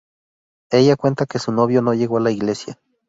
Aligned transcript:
Ella 0.71 0.95
cuenta 0.95 1.27
que 1.27 1.37
su 1.37 1.51
novio 1.51 1.83
no 1.83 1.93
llegó 1.93 2.17
a 2.17 2.21
la 2.21 2.31
iglesia. 2.31 2.79